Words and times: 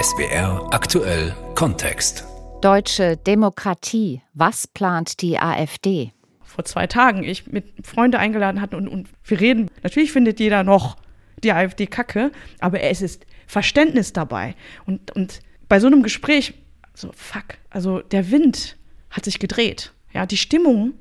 SWR 0.00 0.68
aktuell 0.70 1.34
Kontext. 1.56 2.24
Deutsche 2.60 3.16
Demokratie. 3.16 4.22
Was 4.32 4.68
plant 4.68 5.20
die 5.22 5.40
AfD? 5.40 6.12
Vor 6.40 6.64
zwei 6.64 6.86
Tagen 6.86 7.24
ich 7.24 7.48
mit 7.48 7.84
Freunden 7.84 8.16
eingeladen 8.16 8.60
hatte 8.60 8.76
und, 8.76 8.86
und 8.86 9.08
wir 9.24 9.40
reden. 9.40 9.68
Natürlich 9.82 10.12
findet 10.12 10.38
jeder 10.38 10.62
noch 10.62 10.98
die 11.42 11.50
AfD 11.50 11.88
kacke, 11.88 12.30
aber 12.60 12.80
es 12.80 13.02
ist 13.02 13.26
Verständnis 13.48 14.12
dabei. 14.12 14.54
Und, 14.86 15.10
und 15.16 15.40
bei 15.68 15.80
so 15.80 15.88
einem 15.88 16.04
Gespräch, 16.04 16.54
so 16.94 17.10
fuck, 17.12 17.58
also 17.68 17.98
der 17.98 18.30
Wind 18.30 18.76
hat 19.10 19.24
sich 19.24 19.40
gedreht. 19.40 19.92
Ja, 20.12 20.26
die 20.26 20.36
Stimmung 20.36 20.92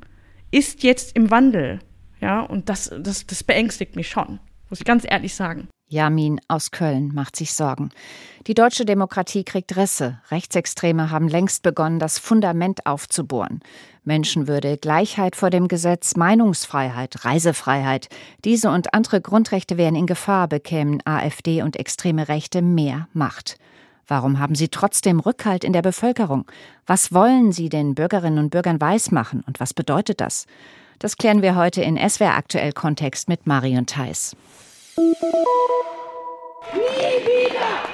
ist 0.50 0.82
jetzt 0.82 1.16
im 1.16 1.29
Wandel. 1.29 1.82
Ja, 2.20 2.41
und 2.41 2.68
das, 2.68 2.91
das, 3.00 3.27
das 3.27 3.43
beängstigt 3.43 3.95
mich 3.95 4.09
schon, 4.09 4.39
muss 4.71 4.79
ich 4.79 4.86
ganz 4.86 5.05
ehrlich 5.07 5.36
sagen. 5.36 5.68
Jamin 5.90 6.42
aus 6.48 6.72
Köln 6.72 7.14
macht 7.14 7.36
sich 7.36 7.54
Sorgen. 7.54 7.92
Die 8.46 8.54
deutsche 8.54 8.84
Demokratie 8.84 9.44
kriegt 9.44 9.76
Risse. 9.78 10.20
Rechtsextreme 10.32 11.11
haben 11.11 11.30
längst 11.30 11.64
begonnen, 11.64 12.00
das 12.00 12.20
Fundament 12.20 12.86
aufzubohren. 12.86 13.61
Menschenwürde, 14.04 14.78
Gleichheit 14.78 15.36
vor 15.36 15.50
dem 15.50 15.68
Gesetz, 15.68 16.16
Meinungsfreiheit, 16.16 17.24
Reisefreiheit. 17.25 18.10
Diese 18.44 18.70
und 18.70 18.94
andere 18.94 19.21
Grundrechte 19.21 19.78
wären 19.78 19.96
in 19.96 20.08
Gefahr, 20.08 20.47
bekämen 20.47 21.02
AfD 21.06 21.61
und 21.61 21.78
extreme 21.78 22.28
Rechte 22.28 22.61
mehr 22.61 23.08
Macht. 23.14 23.58
Warum 24.08 24.39
haben 24.39 24.56
sie 24.56 24.69
trotzdem 24.69 25.19
Rückhalt 25.19 25.64
in 25.64 25.74
der 25.74 25.82
Bevölkerung? 25.82 26.46
Was 26.86 27.14
wollen 27.14 27.52
sie 27.52 27.69
den 27.69 27.96
Bürgerinnen 27.96 28.39
und 28.39 28.50
Bürgern 28.50 28.80
weismachen 28.80 29.44
und 29.46 29.60
was 29.60 29.74
bedeutet 29.74 30.22
das? 30.22 30.47
Das 31.00 31.18
klären 31.18 31.42
wir 31.42 31.56
heute 31.56 31.82
in 31.82 31.97
SWR 31.97 32.36
aktuell 32.36 32.72
Kontext 32.72 33.28
mit 33.28 33.45
Marion 33.45 33.86
Theiss. 33.86 34.36
Nie 34.97 35.03
wieder 35.03 35.14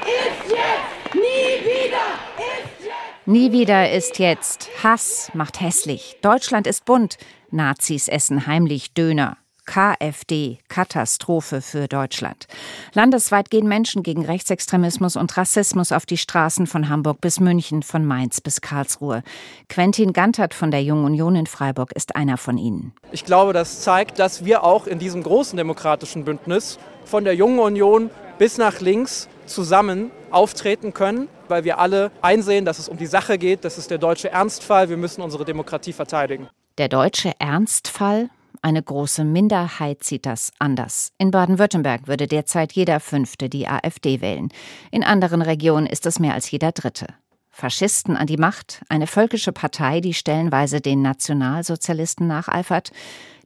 ist 0.07 0.51
jetzt! 0.51 1.13
Nie 1.13 1.65
wieder 1.65 2.07
ist 2.37 2.85
jetzt! 2.85 3.25
Nie 3.25 3.51
wieder 3.51 3.91
ist 3.91 4.19
jetzt. 4.19 4.69
Hass 4.81 5.29
macht 5.33 5.59
hässlich. 5.59 6.15
Deutschland 6.21 6.65
ist 6.65 6.85
bunt. 6.85 7.17
Nazis 7.51 8.07
essen 8.07 8.47
heimlich 8.47 8.93
Döner. 8.93 9.35
KfD, 9.65 10.59
Katastrophe 10.67 11.61
für 11.61 11.87
Deutschland. 11.87 12.47
Landesweit 12.93 13.49
gehen 13.49 13.67
Menschen 13.67 14.03
gegen 14.03 14.25
Rechtsextremismus 14.25 15.15
und 15.15 15.35
Rassismus 15.37 15.93
auf 15.93 16.05
die 16.05 16.17
Straßen 16.17 16.67
von 16.67 16.89
Hamburg 16.89 17.21
bis 17.21 17.39
München, 17.39 17.81
von 17.81 18.05
Mainz 18.05 18.41
bis 18.41 18.59
Karlsruhe. 18.59 19.23
Quentin 19.69 20.11
Gantert 20.11 20.53
von 20.53 20.69
der 20.69 20.83
Jungen 20.83 21.05
Union 21.05 21.35
in 21.35 21.47
Freiburg 21.47 21.93
ist 21.93 22.15
einer 22.15 22.37
von 22.37 22.57
ihnen. 22.57 22.93
Ich 23.11 23.23
glaube, 23.23 23.53
das 23.53 23.81
zeigt, 23.81 24.19
dass 24.19 24.43
wir 24.43 24.63
auch 24.63 24.85
in 24.85 24.99
diesem 24.99 25.23
großen 25.23 25.55
demokratischen 25.55 26.25
Bündnis 26.25 26.77
von 27.05 27.23
der 27.23 27.35
Jungen 27.35 27.59
Union 27.59 28.09
bis 28.37 28.57
nach 28.57 28.81
links 28.81 29.27
zusammen 29.45 30.11
auftreten 30.31 30.93
können, 30.93 31.27
weil 31.47 31.63
wir 31.63 31.77
alle 31.77 32.11
einsehen, 32.21 32.65
dass 32.65 32.79
es 32.79 32.89
um 32.89 32.97
die 32.97 33.05
Sache 33.05 33.37
geht. 33.37 33.63
Das 33.65 33.77
ist 33.77 33.91
der 33.91 33.97
deutsche 33.97 34.31
Ernstfall. 34.31 34.89
Wir 34.89 34.97
müssen 34.97 35.21
unsere 35.21 35.45
Demokratie 35.45 35.93
verteidigen. 35.93 36.49
Der 36.77 36.89
deutsche 36.89 37.31
Ernstfall? 37.39 38.29
Eine 38.61 38.81
große 38.81 39.25
Minderheit 39.25 40.03
sieht 40.03 40.25
das 40.25 40.53
anders. 40.57 41.11
In 41.17 41.31
Baden-Württemberg 41.31 42.07
würde 42.07 42.27
derzeit 42.27 42.71
jeder 42.71 42.99
Fünfte 42.99 43.49
die 43.49 43.67
AfD 43.67 44.21
wählen. 44.21 44.49
In 44.89 45.03
anderen 45.03 45.41
Regionen 45.41 45.85
ist 45.85 46.05
es 46.05 46.17
mehr 46.17 46.33
als 46.33 46.49
jeder 46.49 46.71
Dritte. 46.71 47.07
Faschisten 47.55 48.17
an 48.17 48.25
die 48.25 48.37
Macht, 48.37 48.81
eine 48.89 49.05
völkische 49.05 49.51
Partei, 49.51 50.01
die 50.01 50.15
stellenweise 50.15 50.81
den 50.81 51.03
Nationalsozialisten 51.03 52.25
nacheifert, 52.25 52.89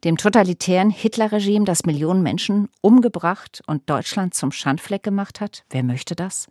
dem 0.02 0.16
totalitären 0.16 0.88
Hitlerregime, 0.88 1.66
das 1.66 1.84
Millionen 1.84 2.22
Menschen 2.22 2.70
umgebracht 2.80 3.60
und 3.66 3.88
Deutschland 3.90 4.32
zum 4.32 4.50
Schandfleck 4.50 5.02
gemacht 5.02 5.42
hat? 5.42 5.64
Wer 5.68 5.82
möchte 5.82 6.16
das? 6.16 6.46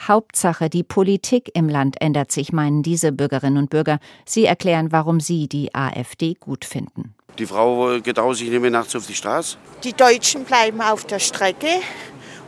Hauptsache, 0.00 0.68
die 0.68 0.82
Politik 0.82 1.52
im 1.54 1.68
Land 1.68 2.00
ändert 2.00 2.32
sich, 2.32 2.52
meinen 2.52 2.82
diese 2.82 3.12
Bürgerinnen 3.12 3.58
und 3.58 3.70
Bürger. 3.70 4.00
Sie 4.26 4.44
erklären, 4.44 4.90
warum 4.90 5.20
sie 5.20 5.48
die 5.48 5.72
AfD 5.74 6.34
gut 6.34 6.64
finden. 6.64 7.14
Die 7.38 7.46
Frau 7.46 8.00
getraut 8.00 8.36
sich 8.36 8.50
nicht 8.50 8.60
mehr 8.60 8.70
nachts 8.72 8.96
auf 8.96 9.06
die 9.06 9.14
Straße. 9.14 9.58
Die 9.84 9.92
Deutschen 9.92 10.44
bleiben 10.44 10.80
auf 10.80 11.04
der 11.04 11.20
Strecke. 11.20 11.68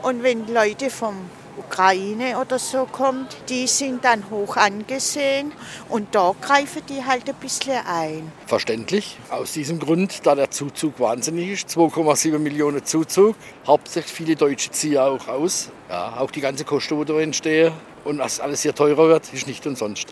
Und 0.02 0.24
wenn 0.24 0.52
Leute 0.52 0.90
vom 0.90 1.14
Ukraine 1.58 2.38
oder 2.38 2.58
so 2.58 2.86
kommt, 2.90 3.36
die 3.48 3.66
sind 3.66 4.04
dann 4.04 4.30
hoch 4.30 4.56
angesehen 4.56 5.52
und 5.88 6.14
da 6.14 6.34
greifen 6.40 6.82
die 6.88 7.04
halt 7.04 7.28
ein 7.28 7.34
bisschen 7.36 7.78
ein. 7.86 8.32
Verständlich, 8.46 9.18
aus 9.30 9.52
diesem 9.52 9.78
Grund, 9.78 10.26
da 10.26 10.34
der 10.34 10.50
Zuzug 10.50 11.00
wahnsinnig 11.00 11.50
ist, 11.50 11.68
2,7 11.70 12.38
Millionen 12.38 12.84
Zuzug, 12.84 13.36
hauptsächlich 13.66 14.12
viele 14.12 14.36
Deutsche 14.36 14.70
ziehen 14.70 14.98
auch 14.98 15.28
aus, 15.28 15.70
ja, 15.88 16.16
auch 16.18 16.30
die 16.30 16.40
ganze 16.40 16.64
Kosten, 16.64 16.98
die 16.98 17.04
da 17.04 17.20
entstehen 17.20 17.72
und 18.04 18.18
was 18.18 18.40
alles 18.40 18.62
hier 18.62 18.74
teurer 18.74 19.08
wird, 19.08 19.32
ist 19.32 19.46
nicht 19.46 19.66
umsonst. 19.66 20.08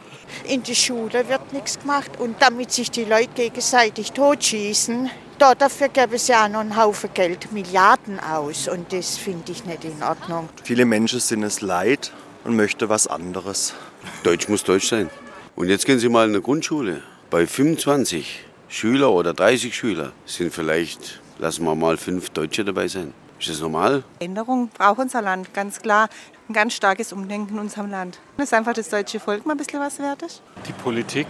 In 0.48 0.62
der 0.62 0.74
Schule 0.74 1.28
wird 1.28 1.52
nichts 1.52 1.78
gemacht 1.78 2.10
und 2.18 2.36
damit 2.40 2.70
sich 2.72 2.90
die 2.90 3.04
Leute 3.04 3.28
gegenseitig 3.34 4.12
totschießen, 4.12 5.10
da, 5.38 5.54
dafür 5.54 5.88
gäbe 5.88 6.16
es 6.16 6.28
ja 6.28 6.44
auch 6.44 6.48
noch 6.48 6.60
einen 6.60 6.76
Haufen 6.76 7.10
Geld, 7.14 7.52
Milliarden 7.52 8.20
aus 8.20 8.68
und 8.68 8.92
das 8.92 9.18
finde 9.18 9.52
ich 9.52 9.64
nicht 9.64 9.84
in 9.84 10.02
Ordnung. 10.02 10.48
Viele 10.64 10.84
Menschen 10.84 11.20
sind 11.20 11.42
es 11.42 11.60
leid 11.60 12.12
und 12.44 12.56
möchten 12.56 12.88
was 12.88 13.06
anderes. 13.06 13.74
Deutsch 14.22 14.48
muss 14.48 14.64
Deutsch 14.64 14.88
sein. 14.88 15.10
Und 15.54 15.68
jetzt 15.68 15.86
gehen 15.86 15.98
Sie 15.98 16.08
mal 16.08 16.24
in 16.24 16.30
eine 16.30 16.42
Grundschule. 16.42 17.02
Bei 17.30 17.46
25 17.46 18.44
Schüler 18.68 19.12
oder 19.12 19.34
30 19.34 19.74
Schüler 19.74 20.12
sind 20.26 20.52
vielleicht, 20.52 21.20
lassen 21.38 21.64
wir 21.64 21.74
mal 21.74 21.96
fünf 21.96 22.30
Deutsche 22.30 22.64
dabei 22.64 22.88
sein. 22.88 23.12
Ist 23.38 23.50
das 23.50 23.60
normal? 23.60 24.04
Änderung 24.18 24.68
braucht 24.68 24.98
unser 24.98 25.22
Land, 25.22 25.52
ganz 25.52 25.80
klar. 25.80 26.08
Ein 26.48 26.52
ganz 26.52 26.74
starkes 26.74 27.12
Umdenken 27.12 27.54
in 27.54 27.60
unserem 27.60 27.90
Land. 27.90 28.18
Das 28.36 28.46
ist 28.46 28.54
einfach 28.54 28.72
das 28.72 28.88
deutsche 28.88 29.18
Volk 29.18 29.44
mal 29.44 29.54
ein 29.54 29.58
bisschen 29.58 29.80
was 29.80 29.98
wert 29.98 30.22
ist. 30.22 30.42
Die 30.68 30.72
Politik 30.72 31.26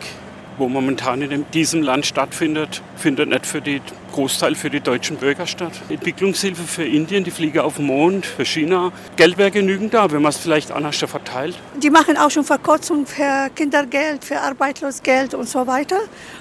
wo 0.58 0.68
momentan 0.68 1.22
in 1.22 1.44
diesem 1.52 1.82
Land 1.82 2.06
stattfindet, 2.06 2.82
findet 2.96 3.28
nicht 3.28 3.46
für 3.46 3.60
den 3.60 3.80
Großteil 4.12 4.54
für 4.54 4.70
die 4.70 4.80
deutschen 4.80 5.16
Bürger 5.16 5.46
statt. 5.46 5.72
Entwicklungshilfe 5.88 6.62
für 6.62 6.84
Indien, 6.84 7.24
die 7.24 7.30
fliegen 7.30 7.58
auf 7.60 7.76
den 7.76 7.86
Mond, 7.86 8.24
für 8.24 8.44
China. 8.44 8.92
Geld 9.16 9.36
wäre 9.38 9.50
genügend 9.50 9.92
da, 9.92 10.10
wenn 10.10 10.22
man 10.22 10.30
es 10.30 10.38
vielleicht 10.38 10.72
anders 10.72 10.96
verteilt. 10.96 11.58
Die 11.82 11.90
machen 11.90 12.16
auch 12.16 12.30
schon 12.30 12.44
Verkürzung 12.44 13.06
für 13.06 13.50
Kindergeld, 13.54 14.24
für 14.24 14.40
Arbeitslosgeld 14.40 15.34
und 15.34 15.48
so 15.48 15.66
weiter. 15.66 15.98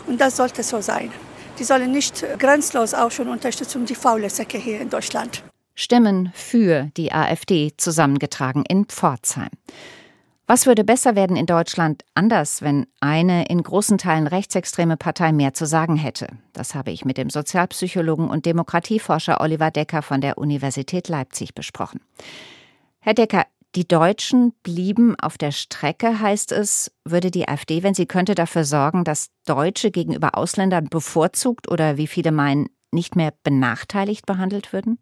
Und 0.07 0.21
das 0.21 0.37
sollte 0.37 0.63
so 0.63 0.81
sein. 0.81 1.11
Die 1.59 1.63
sollen 1.63 1.91
nicht 1.91 2.25
grenzlos 2.39 2.93
auch 2.93 3.11
schon 3.11 3.27
unterstützen, 3.27 3.85
die 3.85 3.95
faule 3.95 4.29
Säcke 4.29 4.57
hier 4.57 4.81
in 4.81 4.89
Deutschland. 4.89 5.43
Stimmen 5.73 6.31
für 6.33 6.89
die 6.95 7.11
AfD 7.11 7.73
zusammengetragen 7.75 8.63
in 8.67 8.85
Pforzheim. 8.85 9.49
Was 10.47 10.67
würde 10.67 10.83
besser 10.83 11.15
werden 11.15 11.35
in 11.35 11.47
Deutschland 11.47 12.03
anders, 12.13 12.61
wenn 12.61 12.85
eine 12.99 13.47
in 13.47 13.63
großen 13.63 13.97
Teilen 13.97 14.27
rechtsextreme 14.27 14.95
Partei 14.95 15.31
mehr 15.31 15.55
zu 15.55 15.65
sagen 15.65 15.95
hätte? 15.95 16.27
Das 16.53 16.75
habe 16.75 16.91
ich 16.91 17.03
mit 17.03 17.17
dem 17.17 17.31
Sozialpsychologen 17.31 18.29
und 18.29 18.45
Demokratieforscher 18.45 19.41
Oliver 19.41 19.71
Decker 19.71 20.03
von 20.03 20.21
der 20.21 20.37
Universität 20.37 21.07
Leipzig 21.07 21.55
besprochen. 21.55 21.99
Herr 22.99 23.15
Decker, 23.15 23.45
die 23.73 23.87
Deutschen 23.87 24.53
blieben 24.61 25.15
auf 25.19 25.39
der 25.39 25.51
Strecke, 25.51 26.19
heißt 26.19 26.51
es, 26.51 26.91
würde 27.03 27.31
die 27.31 27.47
AfD, 27.47 27.81
wenn 27.81 27.95
sie 27.95 28.05
könnte, 28.05 28.35
dafür 28.35 28.65
sorgen, 28.65 29.03
dass 29.03 29.31
Deutsche 29.45 29.89
gegenüber 29.89 30.37
Ausländern 30.37 30.89
bevorzugt 30.89 31.69
oder 31.71 31.97
wie 31.97 32.07
viele 32.07 32.31
meinen, 32.31 32.69
nicht 32.91 33.15
mehr 33.15 33.33
benachteiligt 33.43 34.27
behandelt 34.27 34.73
würden? 34.73 34.99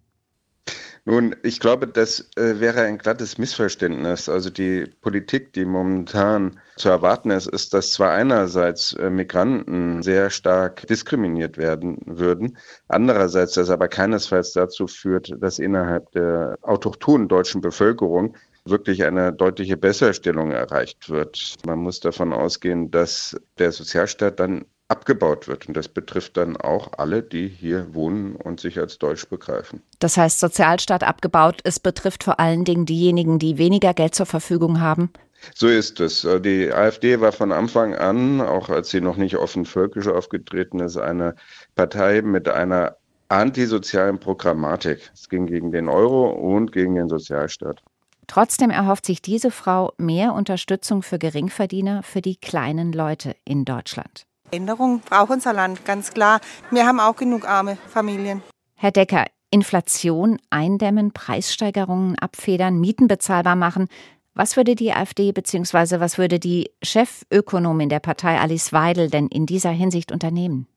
Nun, 1.05 1.35
ich 1.43 1.59
glaube, 1.59 1.87
das 1.87 2.29
äh, 2.37 2.61
wäre 2.61 2.81
ein 2.83 2.97
glattes 2.97 3.37
Missverständnis. 3.37 4.29
Also 4.29 4.49
die 4.49 4.85
Politik, 5.01 5.51
die 5.51 5.65
momentan 5.65 6.61
zu 6.77 6.87
erwarten 6.87 7.29
ist, 7.29 7.47
ist, 7.47 7.73
dass 7.73 7.91
zwar 7.91 8.11
einerseits 8.11 8.93
äh, 8.93 9.09
Migranten 9.09 10.01
sehr 10.01 10.29
stark 10.29 10.87
diskriminiert 10.87 11.57
werden 11.57 11.97
würden, 12.05 12.57
andererseits 12.87 13.55
das 13.55 13.69
aber 13.69 13.89
keinesfalls 13.89 14.53
dazu 14.53 14.87
führt, 14.87 15.33
dass 15.39 15.59
innerhalb 15.59 16.09
der 16.11 16.57
autochthonen 16.61 17.27
deutschen 17.27 17.59
Bevölkerung 17.59 18.37
wirklich 18.65 19.03
eine 19.03 19.33
deutliche 19.33 19.75
Besserstellung 19.75 20.51
erreicht 20.51 21.09
wird. 21.09 21.55
Man 21.65 21.79
muss 21.79 21.99
davon 21.99 22.31
ausgehen, 22.31 22.91
dass 22.91 23.35
der 23.57 23.73
Sozialstaat 23.73 24.39
dann 24.39 24.63
abgebaut 24.87 25.47
wird. 25.47 25.67
Und 25.67 25.75
das 25.75 25.87
betrifft 25.87 26.37
dann 26.37 26.57
auch 26.57 26.91
alle, 26.97 27.23
die 27.23 27.47
hier 27.47 27.93
wohnen 27.93 28.35
und 28.35 28.59
sich 28.59 28.79
als 28.79 28.99
deutsch 28.99 29.27
begreifen. 29.27 29.81
Das 29.99 30.17
heißt, 30.17 30.39
Sozialstaat 30.39 31.03
abgebaut, 31.03 31.61
es 31.63 31.79
betrifft 31.79 32.23
vor 32.23 32.39
allen 32.39 32.65
Dingen 32.65 32.85
diejenigen, 32.85 33.39
die 33.39 33.57
weniger 33.57 33.93
Geld 33.93 34.15
zur 34.15 34.25
Verfügung 34.25 34.79
haben? 34.79 35.11
So 35.55 35.67
ist 35.67 35.99
es. 35.99 36.27
Die 36.41 36.71
AfD 36.71 37.19
war 37.19 37.31
von 37.31 37.51
Anfang 37.51 37.95
an, 37.95 38.39
auch 38.39 38.69
als 38.69 38.91
sie 38.91 39.01
noch 39.01 39.17
nicht 39.17 39.35
offen 39.35 39.65
völkisch 39.65 40.07
aufgetreten 40.07 40.79
ist, 40.79 40.97
eine 40.97 41.35
Partei 41.75 42.21
mit 42.21 42.47
einer 42.47 42.95
antisozialen 43.27 44.19
Programmatik. 44.19 45.11
Es 45.13 45.27
ging 45.27 45.47
gegen 45.47 45.71
den 45.71 45.89
Euro 45.89 46.29
und 46.29 46.71
gegen 46.71 46.95
den 46.95 47.09
Sozialstaat. 47.09 47.81
Trotzdem 48.27 48.69
erhofft 48.69 49.05
sich 49.05 49.21
diese 49.21 49.51
Frau 49.51 49.93
mehr 49.97 50.33
Unterstützung 50.33 51.01
für 51.01 51.19
Geringverdiener, 51.19 52.03
für 52.03 52.21
die 52.21 52.37
kleinen 52.37 52.93
Leute 52.93 53.35
in 53.43 53.65
Deutschland. 53.65 54.25
Änderung 54.53 55.01
braucht 55.01 55.31
unser 55.31 55.53
Land, 55.53 55.83
ganz 55.85 56.13
klar. 56.13 56.39
Wir 56.71 56.85
haben 56.85 56.99
auch 56.99 57.15
genug 57.15 57.47
arme 57.47 57.77
Familien. 57.89 58.41
Herr 58.75 58.91
Decker, 58.91 59.25
Inflation 59.49 60.39
eindämmen, 60.49 61.11
Preissteigerungen 61.11 62.17
abfedern, 62.19 62.79
Mieten 62.79 63.07
bezahlbar 63.07 63.55
machen. 63.55 63.87
Was 64.33 64.57
würde 64.57 64.75
die 64.75 64.93
AfD 64.93 65.31
bzw. 65.31 65.99
was 65.99 66.17
würde 66.17 66.39
die 66.39 66.71
Chefökonomin 66.81 67.89
der 67.89 67.99
Partei 67.99 68.39
Alice 68.39 68.73
Weidel 68.73 69.09
denn 69.09 69.27
in 69.27 69.45
dieser 69.45 69.69
Hinsicht 69.69 70.11
unternehmen? 70.11 70.67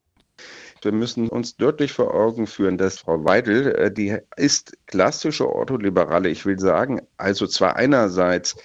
Wir 0.83 0.93
müssen 0.93 1.29
uns 1.29 1.57
deutlich 1.57 1.93
vor 1.93 2.15
Augen 2.15 2.47
führen, 2.47 2.79
dass 2.79 2.99
Frau 2.99 3.25
Weidel, 3.25 3.75
äh, 3.75 3.91
die 3.91 4.17
ist 4.37 4.77
klassische 4.87 5.49
Ortholiberale, 5.49 6.29
ich 6.29 6.47
will 6.47 6.59
sagen, 6.59 7.01
also 7.17 7.47
zwar 7.47 7.77
einerseits 7.77 8.57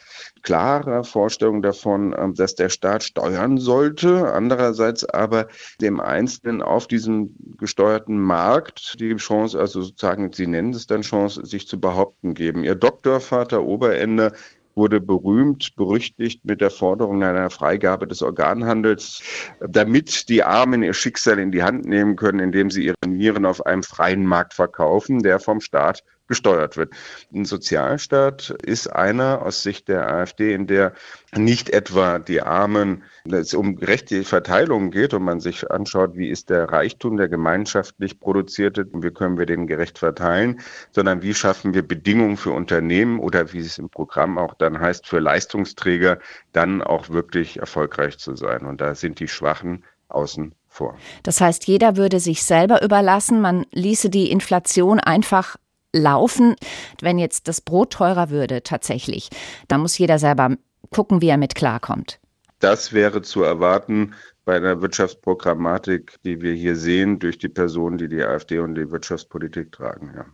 klare 0.43 1.03
Vorstellung 1.03 1.61
davon, 1.61 2.15
ähm, 2.17 2.33
dass 2.33 2.55
der 2.55 2.69
Staat 2.69 3.03
steuern 3.03 3.57
sollte, 3.57 4.31
andererseits 4.33 5.05
aber 5.05 5.47
dem 5.79 5.99
Einzelnen 5.99 6.61
auf 6.61 6.87
diesem 6.87 7.35
gesteuerten 7.57 8.19
Markt 8.19 8.99
die 8.99 9.15
Chance, 9.15 9.59
also 9.59 9.81
sozusagen, 9.81 10.31
Sie 10.33 10.47
nennen 10.47 10.73
es 10.73 10.87
dann 10.87 11.01
Chance, 11.01 11.45
sich 11.45 11.67
zu 11.67 11.79
behaupten 11.79 12.33
geben. 12.33 12.63
Ihr 12.63 12.75
Doktorvater 12.75 13.63
Oberende 13.63 14.33
wurde 14.75 15.01
berühmt, 15.01 15.75
berüchtigt 15.75 16.45
mit 16.45 16.61
der 16.61 16.71
Forderung 16.71 17.23
einer 17.23 17.49
Freigabe 17.49 18.07
des 18.07 18.21
Organhandels, 18.21 19.21
damit 19.59 20.29
die 20.29 20.43
Armen 20.43 20.83
ihr 20.83 20.93
Schicksal 20.93 21.39
in 21.39 21.51
die 21.51 21.63
Hand 21.63 21.85
nehmen 21.85 22.15
können, 22.15 22.39
indem 22.39 22.69
sie 22.69 22.85
ihre 22.85 22.95
Nieren 23.07 23.45
auf 23.45 23.65
einem 23.65 23.83
freien 23.83 24.25
Markt 24.25 24.53
verkaufen, 24.53 25.23
der 25.23 25.39
vom 25.39 25.61
Staat 25.61 26.03
gesteuert 26.31 26.77
wird. 26.77 26.93
Ein 27.33 27.43
Sozialstaat 27.43 28.55
ist 28.63 28.87
einer 28.87 29.41
aus 29.41 29.63
Sicht 29.63 29.89
der 29.89 30.09
AfD, 30.09 30.53
in 30.53 30.65
der 30.65 30.93
nicht 31.35 31.69
etwa 31.69 32.19
die 32.19 32.41
Armen, 32.41 33.03
es 33.29 33.53
um 33.53 33.75
gerechte 33.75 34.23
Verteilung 34.23 34.91
geht 34.91 35.13
und 35.13 35.23
man 35.23 35.41
sich 35.41 35.69
anschaut, 35.69 36.15
wie 36.15 36.29
ist 36.29 36.49
der 36.49 36.69
Reichtum 36.69 37.17
der 37.17 37.27
gemeinschaftlich 37.27 38.21
produzierte 38.21 38.85
und 38.85 39.03
wie 39.03 39.11
können 39.11 39.37
wir 39.37 39.45
den 39.45 39.67
gerecht 39.67 39.99
verteilen, 39.99 40.61
sondern 40.91 41.21
wie 41.21 41.33
schaffen 41.33 41.73
wir 41.73 41.85
Bedingungen 41.85 42.37
für 42.37 42.51
Unternehmen 42.51 43.19
oder 43.19 43.51
wie 43.51 43.59
es 43.59 43.77
im 43.77 43.89
Programm 43.89 44.37
auch 44.37 44.53
dann 44.53 44.79
heißt, 44.79 45.05
für 45.05 45.19
Leistungsträger 45.19 46.17
dann 46.53 46.81
auch 46.81 47.09
wirklich 47.09 47.59
erfolgreich 47.59 48.17
zu 48.19 48.37
sein. 48.37 48.65
Und 48.65 48.79
da 48.79 48.95
sind 48.95 49.19
die 49.19 49.27
Schwachen 49.27 49.83
außen 50.07 50.55
vor. 50.69 50.97
Das 51.23 51.41
heißt, 51.41 51.67
jeder 51.67 51.97
würde 51.97 52.21
sich 52.21 52.43
selber 52.43 52.81
überlassen, 52.81 53.41
man 53.41 53.65
ließe 53.71 54.09
die 54.09 54.31
Inflation 54.31 55.01
einfach 55.01 55.57
laufen. 55.93 56.55
Wenn 57.01 57.17
jetzt 57.19 57.47
das 57.47 57.61
Brot 57.61 57.93
teurer 57.93 58.29
würde 58.29 58.63
tatsächlich, 58.63 59.29
dann 59.67 59.81
muss 59.81 59.97
jeder 59.97 60.19
selber 60.19 60.55
gucken, 60.89 61.21
wie 61.21 61.29
er 61.29 61.37
mit 61.37 61.55
klarkommt. 61.55 62.19
Das 62.59 62.93
wäre 62.93 63.21
zu 63.21 63.43
erwarten 63.43 64.13
bei 64.45 64.55
einer 64.55 64.81
Wirtschaftsprogrammatik, 64.81 66.17
die 66.23 66.41
wir 66.41 66.53
hier 66.53 66.75
sehen, 66.75 67.19
durch 67.19 67.37
die 67.37 67.49
Personen, 67.49 67.97
die 67.97 68.07
die 68.07 68.23
AfD 68.23 68.59
und 68.59 68.75
die 68.75 68.89
Wirtschaftspolitik 68.89 69.71
tragen. 69.71 70.11
Ja. 70.15 70.25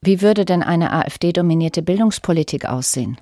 Wie 0.00 0.20
würde 0.20 0.44
denn 0.44 0.62
eine 0.62 0.92
AfD-dominierte 0.92 1.82
Bildungspolitik 1.82 2.64
aussehen? 2.64 3.18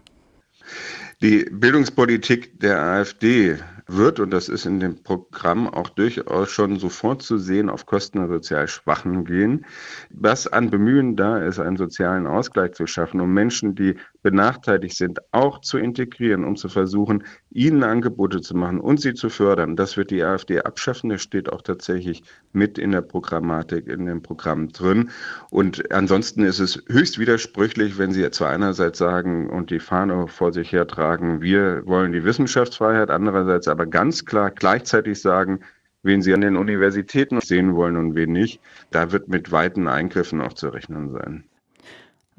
Die 1.21 1.44
Bildungspolitik 1.50 2.59
der 2.61 2.81
AfD 2.81 3.59
wird, 3.93 4.21
und 4.21 4.31
das 4.31 4.49
ist 4.49 4.67
in 4.67 4.81
dem 4.81 5.03
Programm 5.03 5.69
auch 5.69 5.89
durchaus 5.89 6.51
schon 6.51 6.79
sofort 6.79 7.23
zu 7.23 7.39
sehen, 7.39 7.69
auf 7.69 7.87
Kosten 7.87 8.19
der 8.19 8.29
sozial 8.29 8.69
Schwachen 8.69 9.25
gehen. 9.25 9.67
Was 10.11 10.47
an 10.47 10.71
Bemühen 10.71 11.17
da 11.17 11.39
ist, 11.39 11.59
einen 11.59 11.77
sozialen 11.77 12.27
Ausgleich 12.27 12.73
zu 12.73 12.87
schaffen, 12.87 13.21
um 13.21 13.33
Menschen, 13.33 13.75
die 13.75 13.97
benachteiligt 14.22 14.96
sind, 14.96 15.20
auch 15.32 15.61
zu 15.61 15.78
integrieren, 15.78 16.44
um 16.44 16.56
zu 16.56 16.69
versuchen, 16.69 17.25
ihnen 17.50 17.82
Angebote 17.82 18.40
zu 18.40 18.56
machen 18.56 18.81
und 18.81 19.00
sie 19.00 19.14
zu 19.14 19.28
fördern. 19.28 19.76
Das 19.76 19.96
wird 19.96 20.11
die 20.11 20.22
AfD 20.22 20.61
abschaffen. 20.61 21.11
Das 21.11 21.22
steht 21.22 21.52
auch 21.52 21.62
tatsächlich 21.62 22.22
mit 22.52 22.78
in 22.78 22.93
der 22.93 23.02
Programmatik, 23.02 23.87
in 23.87 24.06
dem 24.06 24.22
Programm 24.22 24.69
drin. 24.69 25.11
Und 25.50 25.93
ansonsten 25.93 26.43
ist 26.43 26.61
es 26.61 26.82
höchst 26.88 27.19
widersprüchlich, 27.19 27.99
wenn 27.99 28.12
Sie 28.12 28.31
zwar 28.31 28.50
einerseits 28.50 28.99
sagen 28.99 29.49
und 29.49 29.70
die 29.70 29.81
Fahne 29.81 30.28
vor 30.28 30.52
sich 30.52 30.72
hertragen, 30.72 31.40
wir 31.40 31.87
wollen 31.87 32.12
die 32.12 32.25
Wissenschaftsfreiheit, 32.25 33.11
andererseits 33.11 33.69
aber 33.69 33.87
ganz 33.87 34.25
klar 34.25 34.50
gleichzeitig 34.50 35.20
sagen, 35.20 35.61
wen 36.02 36.22
sie 36.22 36.32
an 36.34 36.40
den 36.40 36.56
Universitäten 36.56 37.40
sehen 37.40 37.75
wollen 37.75 37.96
und 37.96 38.14
wen 38.14 38.32
nicht. 38.32 38.61
Da 38.90 39.12
wird 39.12 39.28
mit 39.28 39.52
weiten 39.52 39.88
Eingriffen 39.88 40.40
auch 40.40 40.55
zu 40.55 40.69
rechnen 40.69 41.11
sein. 41.11 41.44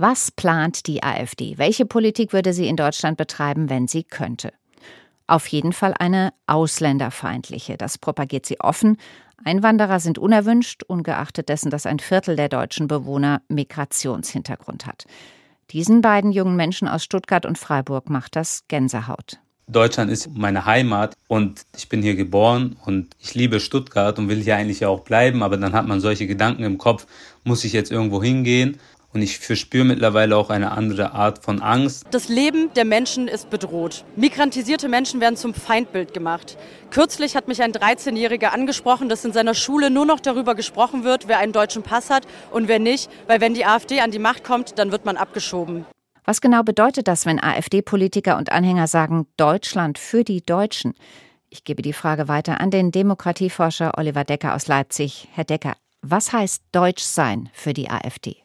Was 0.04 0.32
plant 0.32 0.88
die 0.88 1.04
AfD? 1.04 1.60
Welche 1.60 1.86
Politik 1.86 2.34
würde 2.34 2.54
sie 2.54 2.68
in 2.68 2.76
Deutschland 2.76 3.18
betreiben, 3.18 3.70
wenn 3.70 3.88
sie 3.88 4.04
könnte? 4.04 4.52
Auf 5.28 5.46
jeden 5.46 5.74
Fall 5.74 5.94
eine 5.94 6.34
ausländerfeindliche. 6.48 7.78
Das 7.78 8.00
propagiert 8.00 8.48
sie 8.48 8.60
offen. 8.60 8.98
Einwanderer 9.46 10.00
sind 10.00 10.18
unerwünscht, 10.18 10.82
ungeachtet 10.82 11.50
dessen, 11.50 11.70
dass 11.70 11.86
ein 11.86 12.00
Viertel 12.00 12.36
der 12.36 12.50
deutschen 12.50 12.88
Bewohner 12.88 13.44
Migrationshintergrund 13.48 14.88
hat. 14.88 15.06
Diesen 15.70 16.02
beiden 16.02 16.32
jungen 16.32 16.56
Menschen 16.56 16.88
aus 16.88 17.04
Stuttgart 17.04 17.46
und 17.46 17.60
Freiburg 17.60 18.10
macht 18.10 18.36
das 18.36 18.64
Gänsehaut. 18.70 19.38
Deutschland 19.68 20.10
ist 20.10 20.36
meine 20.36 20.66
Heimat 20.66 21.16
und 21.28 21.62
ich 21.78 21.90
bin 21.90 22.02
hier 22.02 22.16
geboren 22.16 22.76
und 22.86 23.16
ich 23.20 23.36
liebe 23.36 23.60
Stuttgart 23.60 24.18
und 24.18 24.30
will 24.30 24.42
hier 24.42 24.58
eigentlich 24.58 24.84
auch 24.84 25.02
bleiben, 25.02 25.44
aber 25.44 25.58
dann 25.58 25.74
hat 25.74 25.86
man 25.86 26.02
solche 26.02 26.26
Gedanken 26.26 26.64
im 26.64 26.80
Kopf, 26.80 27.06
muss 27.44 27.64
ich 27.64 27.72
jetzt 27.72 27.92
irgendwo 27.92 28.22
hingehen? 28.24 28.80
Und 29.14 29.22
ich 29.22 29.40
verspüre 29.40 29.84
mittlerweile 29.84 30.38
auch 30.38 30.50
eine 30.50 30.72
andere 30.72 31.12
Art 31.12 31.44
von 31.44 31.62
Angst. 31.62 32.06
Das 32.12 32.30
Leben 32.30 32.74
der 32.76 32.86
Menschen 32.86 33.28
ist 33.28 33.50
bedroht. 33.50 34.06
Migrantisierte 34.16 34.88
Menschen 34.88 35.20
werden 35.20 35.36
zum 35.36 35.54
Feindbild 35.54 36.14
gemacht. 36.14 36.58
Kürzlich 36.92 37.36
hat 37.36 37.50
mich 37.50 37.62
ein 37.62 37.74
13-Jähriger 37.74 38.54
angesprochen, 38.54 39.10
dass 39.10 39.26
in 39.26 39.34
seiner 39.34 39.54
Schule 39.54 39.90
nur 39.90 40.06
noch 40.06 40.22
darüber 40.22 40.56
gesprochen 40.56 41.04
wird, 41.04 41.28
wer 41.28 41.40
einen 41.40 41.52
deutschen 41.52 41.84
Pass 41.84 42.10
hat 42.10 42.26
und 42.52 42.70
wer 42.70 42.80
nicht, 42.80 43.10
weil 43.28 43.42
wenn 43.42 43.54
die 43.54 43.66
AfD 43.66 44.00
an 44.00 44.12
die 44.12 44.20
Macht 44.20 44.46
kommt, 44.46 44.80
dann 44.80 44.92
wird 44.94 45.06
man 45.06 45.18
abgeschoben. 45.18 45.86
Was 46.24 46.40
genau 46.40 46.64
bedeutet 46.64 47.08
das, 47.08 47.26
wenn 47.26 47.44
AfD-Politiker 47.44 48.38
und 48.38 48.52
Anhänger 48.52 48.88
sagen 48.88 49.28
Deutschland 49.36 49.98
für 49.98 50.24
die 50.24 50.42
Deutschen? 50.46 50.94
Ich 51.50 51.66
gebe 51.66 51.82
die 51.82 51.92
Frage 51.94 52.30
weiter 52.30 52.62
an 52.62 52.72
den 52.72 52.92
Demokratieforscher 52.92 53.98
Oliver 53.98 54.24
Decker 54.24 54.56
aus 54.56 54.68
Leipzig. 54.68 55.28
Herr 55.34 55.44
Decker, 55.44 55.74
was 56.02 56.32
heißt 56.32 56.64
Deutsch 56.72 57.04
sein 57.04 57.50
für 57.52 57.74
die 57.74 57.90
AfD? 57.90 58.38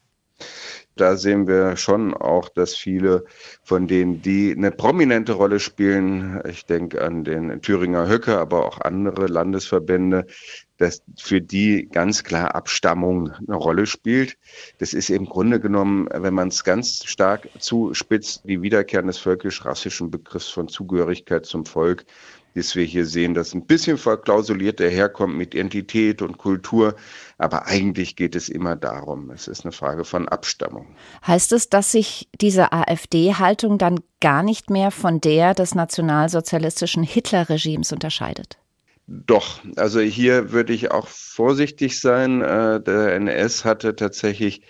Da 0.97 1.19
sehen 1.19 1.47
wir 1.47 1.77
schon 1.77 2.15
auch, 2.15 2.49
dass 2.49 2.75
viele 2.75 3.25
von 3.63 3.87
denen, 3.87 4.23
die 4.23 4.55
eine 4.57 4.71
prominente 4.71 5.35
Rolle 5.35 5.61
spielen, 5.61 6.41
ich 6.49 6.65
denke 6.65 7.03
an 7.03 7.23
den 7.23 7.61
Thüringer 7.61 8.09
Höcke, 8.09 8.39
aber 8.39 8.65
auch 8.65 8.81
andere 8.81 9.27
Landesverbände, 9.27 10.27
dass 10.79 11.03
für 11.19 11.43
die 11.43 11.89
ganz 11.93 12.25
klar 12.25 12.55
Abstammung 12.55 13.31
eine 13.31 13.57
Rolle 13.57 13.85
spielt. 13.85 14.39
Das 14.79 14.95
ist 14.95 15.11
im 15.11 15.27
Grunde 15.27 15.61
genommen, 15.61 16.09
wenn 16.11 16.35
man 16.35 16.49
es 16.49 16.65
ganz 16.65 17.05
stark 17.05 17.49
zuspitzt, 17.59 18.43
die 18.45 18.63
Wiederkehr 18.63 19.03
des 19.03 19.19
völkisch-rassischen 19.19 20.11
Begriffs 20.11 20.49
von 20.49 20.69
Zugehörigkeit 20.69 21.45
zum 21.45 21.67
Volk, 21.67 22.07
das 22.57 22.75
wir 22.75 22.85
hier 22.85 23.05
sehen, 23.05 23.35
das 23.35 23.55
ein 23.55 23.67
bisschen 23.67 23.99
verklausuliert 23.99 24.81
daherkommt 24.81 25.37
mit 25.37 25.55
Identität 25.55 26.23
und 26.23 26.39
Kultur. 26.39 26.97
Aber 27.39 27.67
eigentlich 27.67 28.17
geht 28.17 28.35
es 28.35 28.49
immer 28.49 28.77
darum, 28.77 29.31
es 29.31 29.47
ist 29.47 29.65
eine 29.65 29.73
Frage 29.73 30.05
von 30.05 30.27
Abstammung. 30.29 30.97
Heißt 31.27 31.53
es, 31.53 31.69
dass 31.69 31.93
sich 31.93 32.29
diese 32.41 32.73
AfD-Haltung 32.73 33.79
dann 33.79 34.01
gar 34.21 34.43
nicht 34.43 34.71
mehr 34.71 34.91
von 34.91 35.21
der 35.21 35.55
des 35.55 35.75
nationalsozialistischen 35.75 37.03
Hitler-Regimes 37.03 37.93
unterscheidet? 37.93 38.59
Doch, 39.09 39.61
also 39.77 40.01
hier 40.01 40.51
würde 40.51 40.73
ich 40.73 40.91
auch 40.91 41.07
vorsichtig 41.07 42.01
sein. 42.01 42.43
Äh, 42.43 42.81
der 42.81 43.15
NS 43.15 43.65
hatte 43.65 43.95
tatsächlich 43.95 44.63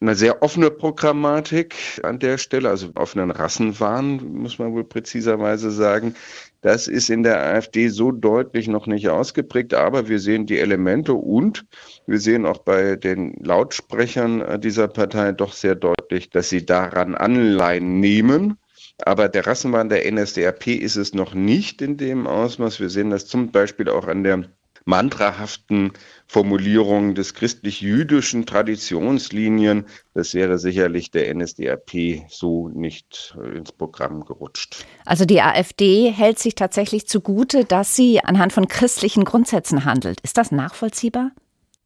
eine 0.00 0.14
sehr 0.14 0.44
offene 0.44 0.70
Programmatik 0.70 1.74
an 2.04 2.20
der 2.20 2.38
Stelle, 2.38 2.68
also 2.68 2.90
offenen 2.94 3.32
Rassenwahn, 3.32 4.18
muss 4.32 4.60
man 4.60 4.72
wohl 4.74 4.84
präziserweise 4.84 5.72
sagen. 5.72 6.14
Das 6.62 6.88
ist 6.88 7.08
in 7.08 7.22
der 7.22 7.40
AfD 7.42 7.88
so 7.88 8.12
deutlich 8.12 8.68
noch 8.68 8.86
nicht 8.86 9.08
ausgeprägt, 9.08 9.72
aber 9.72 10.08
wir 10.08 10.18
sehen 10.18 10.46
die 10.46 10.58
Elemente 10.58 11.14
und 11.14 11.64
wir 12.06 12.18
sehen 12.18 12.44
auch 12.44 12.58
bei 12.58 12.96
den 12.96 13.34
Lautsprechern 13.42 14.42
äh, 14.42 14.58
dieser 14.58 14.88
Partei 14.88 15.32
doch 15.32 15.52
sehr 15.52 15.74
deutlich, 15.74 16.30
dass 16.30 16.50
sie 16.50 16.66
daran 16.66 17.14
Anleihen 17.14 18.00
nehmen 18.00 18.58
aber 19.04 19.28
der 19.28 19.46
Rassenwahn 19.46 19.88
der 19.88 20.10
NSDAP 20.10 20.66
ist 20.68 20.96
es 20.96 21.14
noch 21.14 21.34
nicht 21.34 21.82
in 21.82 21.96
dem 21.96 22.26
Ausmaß. 22.26 22.80
Wir 22.80 22.90
sehen 22.90 23.10
das 23.10 23.26
zum 23.26 23.50
Beispiel 23.50 23.88
auch 23.88 24.06
an 24.06 24.24
der 24.24 24.44
mantrahaften 24.84 25.92
Formulierung 26.26 27.14
des 27.14 27.34
christlich-jüdischen 27.34 28.46
Traditionslinien. 28.46 29.86
Das 30.14 30.34
wäre 30.34 30.58
sicherlich 30.58 31.10
der 31.10 31.34
NSDAP 31.34 32.26
so 32.28 32.68
nicht 32.68 33.36
ins 33.54 33.72
Programm 33.72 34.24
gerutscht. 34.24 34.84
Also 35.04 35.24
die 35.24 35.40
AfD 35.40 36.10
hält 36.10 36.38
sich 36.38 36.54
tatsächlich 36.54 37.06
zugute, 37.06 37.64
dass 37.64 37.96
sie 37.96 38.20
anhand 38.20 38.52
von 38.52 38.68
christlichen 38.68 39.24
Grundsätzen 39.24 39.84
handelt. 39.84 40.20
Ist 40.20 40.36
das 40.36 40.52
nachvollziehbar? 40.52 41.32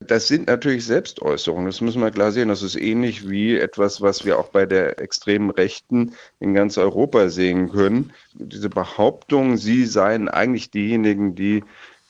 Das 0.00 0.28
sind 0.28 0.48
natürlich 0.48 0.84
Selbstäußerungen, 0.84 1.66
das 1.66 1.80
müssen 1.80 2.02
wir 2.02 2.10
klar 2.10 2.32
sehen. 2.32 2.48
Das 2.48 2.62
ist 2.62 2.76
ähnlich 2.76 3.28
wie 3.28 3.56
etwas, 3.56 4.02
was 4.02 4.24
wir 4.24 4.38
auch 4.38 4.48
bei 4.48 4.66
der 4.66 4.98
extremen 4.98 5.50
Rechten 5.50 6.12
in 6.40 6.52
ganz 6.52 6.76
Europa 6.76 7.28
sehen 7.28 7.70
können. 7.70 8.12
Diese 8.34 8.68
Behauptung, 8.68 9.56
sie 9.56 9.86
seien 9.86 10.28
eigentlich 10.28 10.70
diejenigen, 10.70 11.34
die 11.34 11.64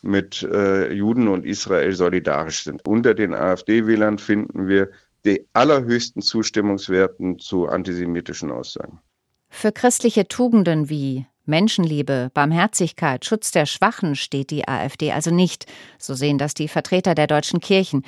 mit 0.05 0.43
äh, 0.43 0.93
Juden 0.93 1.29
und 1.29 1.45
Israel 1.45 1.93
solidarisch 1.93 2.65
sind. 2.65 2.87
Unter 2.87 3.15
den 3.15 3.35
AfD-Wählern 3.35 4.19
finden 4.19 4.69
wir 4.69 4.91
die 5.25 5.47
allerhöchsten 5.55 6.23
Zustimmungswerten 6.23 7.39
zu 7.39 7.67
antisemitischen 7.67 8.51
Aussagen. 8.51 9.01
Für 9.49 9.73
christliche 9.73 10.29
Tugenden 10.29 10.89
wie 10.89 11.27
Menschenliebe, 11.47 12.31
Barmherzigkeit, 12.35 13.25
Schutz 13.25 13.51
der 13.51 13.67
Schwachen 13.67 14.17
steht 14.17 14.51
die 14.51 14.67
AfD 14.67 15.13
also 15.13 15.31
nicht, 15.31 15.67
so 15.99 16.15
sehen 16.15 16.39
das 16.39 16.55
die 16.55 16.69
Vertreter 16.69 17.15
der 17.15 17.27
deutschen 17.27 17.61
Kirchen. 17.61 18.03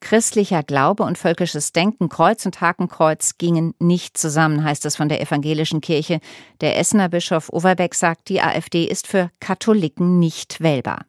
Christlicher 0.00 0.62
Glaube 0.62 1.02
und 1.02 1.18
völkisches 1.18 1.72
Denken, 1.72 2.08
Kreuz 2.08 2.44
und 2.46 2.60
Hakenkreuz 2.60 3.38
gingen 3.38 3.74
nicht 3.78 4.18
zusammen, 4.18 4.62
heißt 4.62 4.84
es 4.84 4.94
von 4.94 5.08
der 5.08 5.20
evangelischen 5.20 5.80
Kirche. 5.80 6.20
Der 6.60 6.78
Essener 6.78 7.08
Bischof 7.08 7.48
Overbeck 7.50 7.94
sagt, 7.94 8.28
die 8.28 8.40
AfD 8.40 8.84
ist 8.84 9.06
für 9.06 9.30
Katholiken 9.40 10.18
nicht 10.18 10.60
wählbar. 10.60 11.06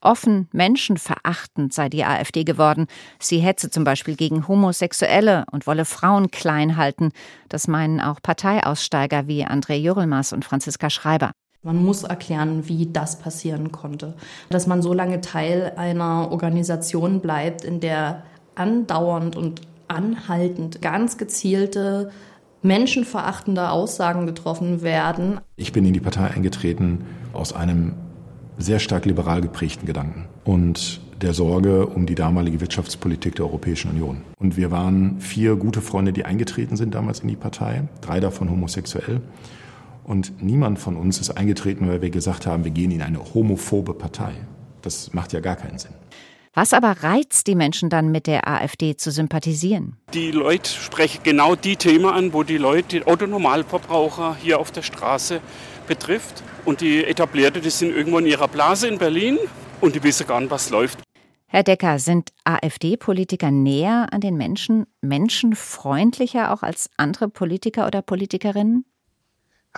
Offen 0.00 0.48
menschenverachtend 0.52 1.74
sei 1.74 1.88
die 1.88 2.04
AfD 2.04 2.44
geworden. 2.44 2.86
Sie 3.18 3.38
hetze 3.38 3.68
zum 3.70 3.84
Beispiel 3.84 4.14
gegen 4.14 4.46
Homosexuelle 4.46 5.44
und 5.50 5.66
wolle 5.66 5.84
Frauen 5.84 6.30
klein 6.30 6.76
halten. 6.76 7.10
Das 7.48 7.66
meinen 7.66 8.00
auch 8.00 8.22
Parteiaussteiger 8.22 9.26
wie 9.26 9.44
André 9.44 9.74
Jürelmas 9.74 10.32
und 10.32 10.44
Franziska 10.44 10.88
Schreiber. 10.88 11.32
Man 11.62 11.84
muss 11.84 12.04
erklären, 12.04 12.68
wie 12.68 12.86
das 12.86 13.18
passieren 13.18 13.72
konnte. 13.72 14.14
Dass 14.48 14.68
man 14.68 14.82
so 14.82 14.94
lange 14.94 15.20
Teil 15.20 15.72
einer 15.76 16.30
Organisation 16.30 17.20
bleibt, 17.20 17.64
in 17.64 17.80
der 17.80 18.22
andauernd 18.54 19.34
und 19.34 19.62
anhaltend 19.88 20.80
ganz 20.80 21.18
gezielte 21.18 22.12
menschenverachtende 22.62 23.70
Aussagen 23.70 24.26
getroffen 24.26 24.82
werden. 24.82 25.40
Ich 25.56 25.72
bin 25.72 25.84
in 25.84 25.92
die 25.92 26.00
Partei 26.00 26.28
eingetreten 26.28 27.04
aus 27.32 27.52
einem 27.52 27.94
sehr 28.58 28.80
stark 28.80 29.06
liberal 29.06 29.40
geprägten 29.40 29.86
Gedanken 29.86 30.26
und 30.44 31.00
der 31.22 31.34
Sorge 31.34 31.86
um 31.86 32.06
die 32.06 32.14
damalige 32.14 32.60
Wirtschaftspolitik 32.60 33.36
der 33.36 33.46
Europäischen 33.46 33.90
Union. 33.90 34.22
Und 34.38 34.56
wir 34.56 34.70
waren 34.70 35.20
vier 35.20 35.56
gute 35.56 35.80
Freunde, 35.80 36.12
die 36.12 36.24
eingetreten 36.24 36.76
sind 36.76 36.94
damals 36.94 37.20
in 37.20 37.28
die 37.28 37.36
Partei, 37.36 37.88
drei 38.00 38.20
davon 38.20 38.50
homosexuell. 38.50 39.20
Und 40.04 40.42
niemand 40.42 40.78
von 40.78 40.96
uns 40.96 41.20
ist 41.20 41.30
eingetreten, 41.30 41.88
weil 41.88 42.02
wir 42.02 42.10
gesagt 42.10 42.46
haben, 42.46 42.64
wir 42.64 42.70
gehen 42.70 42.90
in 42.90 43.02
eine 43.02 43.34
homophobe 43.34 43.94
Partei. 43.94 44.32
Das 44.82 45.12
macht 45.12 45.32
ja 45.32 45.40
gar 45.40 45.56
keinen 45.56 45.78
Sinn. 45.78 45.92
Was 46.60 46.72
aber 46.72 47.04
reizt 47.04 47.46
die 47.46 47.54
Menschen 47.54 47.88
dann 47.88 48.10
mit 48.10 48.26
der 48.26 48.48
AfD 48.48 48.96
zu 48.96 49.12
sympathisieren? 49.12 49.96
Die 50.12 50.32
Leute 50.32 50.68
sprechen 50.68 51.20
genau 51.22 51.54
die 51.54 51.76
Themen 51.76 52.06
an, 52.06 52.32
wo 52.32 52.42
die 52.42 52.56
Leute, 52.58 52.98
die 52.98 53.06
Autonormalverbraucher 53.06 54.34
hier 54.42 54.58
auf 54.58 54.72
der 54.72 54.82
Straße 54.82 55.40
betrifft. 55.86 56.42
Und 56.64 56.80
die 56.80 57.04
Etablierte, 57.04 57.60
die 57.60 57.70
sind 57.70 57.94
irgendwo 57.94 58.18
in 58.18 58.26
ihrer 58.26 58.48
Blase 58.48 58.88
in 58.88 58.98
Berlin 58.98 59.38
und 59.80 59.94
die 59.94 60.02
wissen 60.02 60.26
gar 60.26 60.40
nicht, 60.40 60.50
was 60.50 60.70
läuft. 60.70 60.98
Herr 61.46 61.62
Decker, 61.62 62.00
sind 62.00 62.30
AfD-Politiker 62.42 63.52
näher 63.52 64.08
an 64.10 64.20
den 64.20 64.36
Menschen, 64.36 64.86
menschenfreundlicher 65.00 66.52
auch 66.52 66.64
als 66.64 66.90
andere 66.96 67.28
Politiker 67.28 67.86
oder 67.86 68.02
Politikerinnen? 68.02 68.84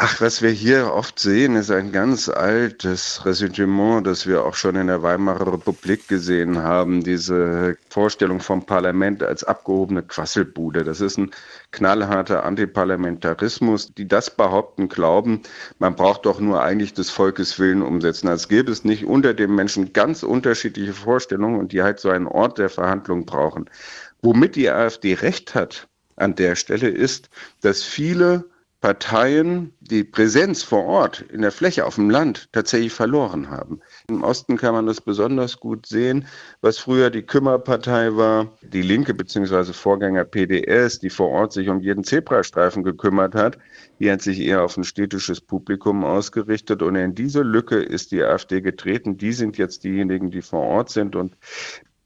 Ach, 0.03 0.19
was 0.23 0.41
wir 0.41 0.49
hier 0.49 0.95
oft 0.95 1.19
sehen, 1.19 1.57
ist 1.57 1.71
ein 1.71 1.93
ganz 1.93 2.31
altes 2.31 3.23
Ressentiment, 3.27 4.07
das 4.07 4.27
wir 4.27 4.47
auch 4.47 4.55
schon 4.55 4.77
in 4.77 4.87
der 4.87 5.03
Weimarer 5.03 5.53
Republik 5.53 6.09
gesehen 6.09 6.57
haben. 6.63 7.05
Diese 7.05 7.77
Vorstellung 7.91 8.41
vom 8.41 8.65
Parlament 8.65 9.23
als 9.23 9.45
abgehobene 9.45 10.03
Quasselbude. 10.03 10.85
Das 10.85 11.03
ist 11.03 11.19
ein 11.19 11.31
knallharter 11.73 12.45
Antiparlamentarismus. 12.47 13.93
Die 13.93 14.09
das 14.09 14.35
behaupten, 14.35 14.89
glauben, 14.89 15.43
man 15.79 15.97
braucht 15.97 16.25
doch 16.25 16.41
nur 16.41 16.63
eigentlich 16.63 16.95
des 16.95 17.11
Volkes 17.11 17.59
Willen 17.59 17.83
umsetzen. 17.83 18.29
Als 18.29 18.49
gäbe 18.49 18.73
es 18.73 18.85
nicht 18.85 19.05
unter 19.05 19.35
den 19.35 19.55
Menschen 19.55 19.93
ganz 19.93 20.23
unterschiedliche 20.23 20.95
Vorstellungen 20.95 21.61
und 21.61 21.73
die 21.73 21.83
halt 21.83 22.01
so 22.01 22.09
einen 22.09 22.27
Ort 22.27 22.57
der 22.57 22.71
Verhandlung 22.71 23.27
brauchen. 23.27 23.69
Womit 24.23 24.57
die 24.57 24.71
AfD 24.71 25.13
recht 25.13 25.55
hat 25.55 25.89
an 26.17 26.37
der 26.37 26.57
Stelle 26.57 26.89
ist, 26.89 27.29
dass 27.61 27.83
viele 27.83 28.47
Parteien 28.81 29.75
die 29.81 30.05
Präsenz 30.05 30.63
vor 30.63 30.85
Ort 30.87 31.21
in 31.21 31.43
der 31.43 31.53
Fläche 31.53 31.85
auf 31.85 31.97
dem 31.97 32.09
Land 32.09 32.49
tatsächlich 32.53 32.95
verloren 32.95 33.51
haben. 33.51 33.81
Im 34.09 34.25
Osten 34.25 34.57
kann 34.57 34.73
man 34.73 34.87
das 34.87 35.03
besonders 35.03 35.61
gut 35.61 35.85
sehen, 35.85 36.27
was 36.63 36.79
früher 36.79 37.11
die 37.11 37.23
Kümmerpartei 37.23 38.17
war, 38.17 38.51
die 38.63 38.81
Linke 38.81 39.13
bzw. 39.13 39.75
Vorgänger 39.75 40.25
PDS, 40.25 40.99
die 40.99 41.11
vor 41.11 41.29
Ort 41.29 41.53
sich 41.53 41.69
um 41.69 41.81
jeden 41.81 42.05
Zebrastreifen 42.05 42.83
gekümmert 42.83 43.35
hat, 43.35 43.59
die 43.99 44.11
hat 44.11 44.23
sich 44.23 44.41
eher 44.41 44.63
auf 44.63 44.79
ein 44.79 44.85
städtisches 44.85 45.43
Publikum 45.43 46.03
ausgerichtet 46.03 46.81
und 46.83 46.97
in 46.97 47.15
diese 47.15 47.43
Lücke 47.43 47.77
ist 47.77 48.13
die 48.13 48.23
AfD 48.23 48.63
getreten. 48.63 49.19
Die 49.19 49.35
sind 49.35 49.59
jetzt 49.59 49.85
diejenigen, 49.85 50.31
die 50.31 50.43
vor 50.43 50.63
Ort 50.63 50.89
sind 50.89 51.17
und 51.17 51.37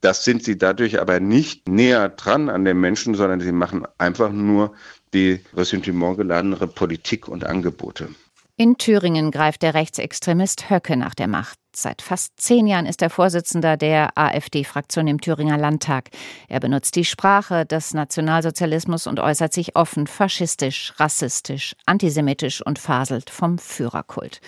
das 0.00 0.23
sind 0.23 0.43
sie 0.43 0.59
dadurch 0.59 1.00
aber 1.00 1.19
nicht 1.19 1.66
näher 1.66 2.11
dran 2.11 2.50
an 2.50 2.66
den 2.66 2.78
Menschen, 2.78 3.14
sondern 3.14 3.40
sie 3.40 3.52
machen 3.52 3.87
einfach 3.97 4.31
nur 4.31 4.75
die 5.14 5.40
ressentimentgeladene 5.54 6.56
Politik 6.66 7.28
und 7.28 7.44
Angebote. 7.44 8.09
In 8.56 8.78
Thüringen 8.78 9.33
greift 9.33 9.62
der 9.62 9.75
Rechtsextremist 9.75 10.71
Höcke 10.71 10.97
nach 10.97 11.16
der 11.16 11.26
Macht. 11.26 11.59
Seit 11.75 12.02
fast 12.02 12.38
zehn 12.38 12.68
Jahren 12.68 12.87
ist 12.87 13.02
er 13.02 13.11
Vorsitzender 13.11 13.76
der 13.76 14.16
AfD-Fraktion 14.16 15.09
im 15.09 15.21
Thüringer 15.21 15.59
Landtag. 15.59 16.11
Er 16.49 16.61
benutzt 16.61 16.94
die 16.94 17.04
Sprache 17.04 17.66
des 17.66 17.94
Nationalsozialismus 17.94 19.09
und 19.09 19.18
äußert 19.18 19.52
sich 19.52 19.75
offen 19.75 20.06
faschistisch, 20.06 20.92
rassistisch, 20.99 21.75
antisemitisch 21.85 22.64
und 22.64 22.78
faselt 22.78 23.28
vom 23.28 23.59
Führerkult. 23.59 24.40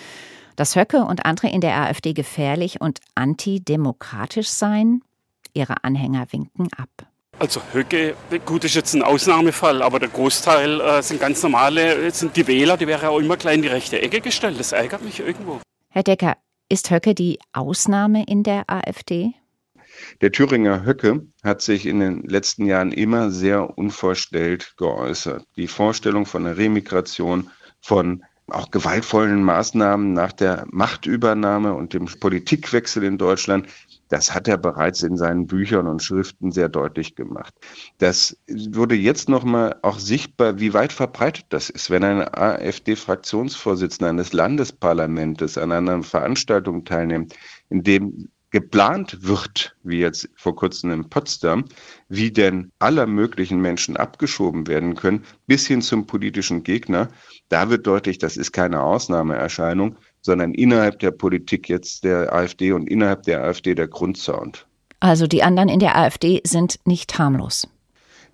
Dass 0.55 0.77
Höcke 0.77 1.03
und 1.03 1.25
andere 1.25 1.49
in 1.49 1.59
der 1.59 1.75
AfD 1.75 2.13
gefährlich 2.13 2.79
und 2.79 3.01
antidemokratisch 3.15 4.47
seien? 4.47 5.03
Ihre 5.53 5.83
Anhänger 5.83 6.27
winken 6.31 6.69
ab. 6.77 7.07
Also 7.39 7.61
Höcke, 7.71 8.15
gut, 8.45 8.63
ist 8.63 8.73
jetzt 8.73 8.95
ein 8.95 9.03
Ausnahmefall, 9.03 9.83
aber 9.83 9.99
der 9.99 10.09
Großteil 10.09 10.81
äh, 10.81 11.03
sind 11.03 11.19
ganz 11.19 11.43
normale, 11.43 12.09
sind 12.09 12.35
die 12.35 12.47
Wähler, 12.47 12.77
die 12.77 12.87
wäre 12.87 13.09
auch 13.09 13.19
immer 13.19 13.37
klein 13.37 13.57
in 13.57 13.61
die 13.61 13.67
rechte 13.67 14.01
Ecke 14.01 14.21
gestellt. 14.21 14.59
Das 14.59 14.71
ärgert 14.71 15.03
mich 15.03 15.19
irgendwo. 15.19 15.61
Herr 15.89 16.01
Decker, 16.01 16.37
ist 16.67 16.89
Höcke 16.89 17.13
die 17.13 17.37
Ausnahme 17.53 18.23
in 18.27 18.41
der 18.41 18.63
AfD? 18.67 19.33
Der 20.21 20.31
Thüringer 20.31 20.83
Höcke 20.83 21.27
hat 21.43 21.61
sich 21.61 21.85
in 21.85 21.99
den 21.99 22.23
letzten 22.23 22.65
Jahren 22.65 22.91
immer 22.91 23.29
sehr 23.29 23.77
unvorstellt 23.77 24.73
geäußert. 24.77 25.45
Die 25.57 25.67
Vorstellung 25.67 26.25
von 26.25 26.43
der 26.43 26.57
Remigration, 26.57 27.51
von 27.81 28.23
auch 28.47 28.71
gewaltvollen 28.71 29.43
Maßnahmen 29.43 30.13
nach 30.13 30.31
der 30.31 30.65
Machtübernahme 30.71 31.73
und 31.73 31.93
dem 31.93 32.05
Politikwechsel 32.05 33.03
in 33.03 33.17
Deutschland 33.17 33.67
das 34.09 34.33
hat 34.33 34.47
er 34.47 34.57
bereits 34.57 35.03
in 35.03 35.17
seinen 35.17 35.47
Büchern 35.47 35.87
und 35.87 36.01
Schriften 36.01 36.51
sehr 36.51 36.69
deutlich 36.69 37.15
gemacht. 37.15 37.53
Das 37.97 38.37
wurde 38.47 38.95
jetzt 38.95 39.29
nochmal 39.29 39.77
auch 39.81 39.99
sichtbar, 39.99 40.59
wie 40.59 40.73
weit 40.73 40.93
verbreitet 40.93 41.45
das 41.49 41.69
ist. 41.69 41.89
Wenn 41.89 42.03
ein 42.03 42.21
AfD-Fraktionsvorsitzender 42.21 44.09
eines 44.09 44.33
Landesparlamentes 44.33 45.57
an 45.57 45.71
einer 45.71 46.03
Veranstaltung 46.03 46.85
teilnimmt, 46.85 47.35
in 47.69 47.83
dem 47.83 48.29
geplant 48.51 49.27
wird, 49.27 49.75
wie 49.83 49.99
jetzt 49.99 50.29
vor 50.35 50.55
kurzem 50.55 50.91
in 50.91 51.09
Potsdam, 51.09 51.65
wie 52.07 52.31
denn 52.31 52.71
aller 52.79 53.05
möglichen 53.05 53.59
Menschen 53.59 53.97
abgeschoben 53.97 54.67
werden 54.67 54.95
können, 54.95 55.25
bis 55.47 55.67
hin 55.67 55.81
zum 55.81 56.07
politischen 56.07 56.63
Gegner, 56.63 57.09
da 57.49 57.69
wird 57.69 57.85
deutlich, 57.85 58.19
das 58.19 58.37
ist 58.37 58.53
keine 58.53 58.81
Ausnahmeerscheinung, 58.81 59.97
sondern 60.27 60.53
innerhalb 60.53 60.99
der 60.99 61.11
Politik 61.11 61.69
jetzt 61.69 62.03
der 62.03 62.33
AfD 62.33 62.73
und 62.73 62.87
innerhalb 62.87 63.23
der 63.23 63.43
AfD 63.43 63.73
der 63.73 63.87
Grundsound. 63.87 64.67
Also 64.99 65.25
die 65.25 65.41
anderen 65.41 65.69
in 65.69 65.79
der 65.79 65.97
AfD 65.97 66.41
sind 66.43 66.79
nicht 66.85 67.17
harmlos. 67.17 67.67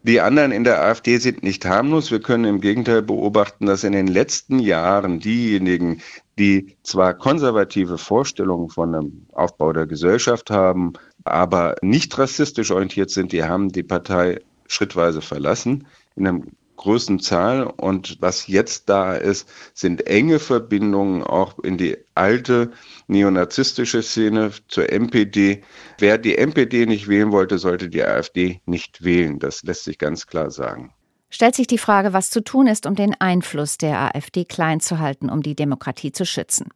Die 0.01 0.19
anderen 0.19 0.51
in 0.51 0.63
der 0.63 0.83
AfD 0.83 1.17
sind 1.19 1.43
nicht 1.43 1.65
harmlos. 1.65 2.09
Wir 2.09 2.19
können 2.19 2.45
im 2.45 2.61
Gegenteil 2.61 3.03
beobachten, 3.03 3.67
dass 3.67 3.83
in 3.83 3.93
den 3.93 4.07
letzten 4.07 4.57
Jahren 4.59 5.19
diejenigen, 5.19 6.01
die 6.39 6.75
zwar 6.81 7.13
konservative 7.13 7.97
Vorstellungen 7.97 8.69
von 8.69 8.95
einem 8.95 9.27
Aufbau 9.31 9.71
der 9.71 9.85
Gesellschaft 9.85 10.49
haben, 10.49 10.93
aber 11.25 11.75
nicht 11.81 12.17
rassistisch 12.17 12.71
orientiert 12.71 13.11
sind, 13.11 13.31
die 13.31 13.43
haben 13.43 13.69
die 13.69 13.83
Partei 13.83 14.39
schrittweise 14.67 15.21
verlassen. 15.21 15.85
In 16.15 16.27
einem 16.27 16.47
größten 16.83 17.19
Zahl. 17.19 17.63
Und 17.63 18.17
was 18.19 18.47
jetzt 18.47 18.89
da 18.89 19.15
ist, 19.15 19.49
sind 19.73 20.05
enge 20.05 20.39
Verbindungen 20.39 21.23
auch 21.23 21.57
in 21.59 21.77
die 21.77 21.97
alte 22.13 22.71
neonazistische 23.07 24.03
Szene 24.03 24.51
zur 24.67 24.91
MPD. 24.91 25.63
Wer 25.97 26.17
die 26.17 26.37
MPD 26.37 26.85
nicht 26.85 27.07
wählen 27.07 27.31
wollte, 27.31 27.57
sollte 27.57 27.89
die 27.89 28.03
AfD 28.03 28.61
nicht 28.65 29.03
wählen. 29.03 29.39
Das 29.39 29.63
lässt 29.63 29.85
sich 29.85 29.97
ganz 29.97 30.27
klar 30.27 30.51
sagen. 30.51 30.93
Stellt 31.29 31.55
sich 31.55 31.65
die 31.65 31.79
Frage, 31.79 32.13
was 32.13 32.29
zu 32.29 32.43
tun 32.43 32.67
ist, 32.67 32.85
um 32.85 32.95
den 32.95 33.15
Einfluss 33.19 33.79
der 33.79 34.15
AfD 34.15 34.45
klein 34.45 34.79
zu 34.79 34.99
halten, 34.99 35.29
um 35.29 35.41
die 35.41 35.55
Demokratie 35.55 36.11
zu 36.11 36.25
schützen. 36.25 36.69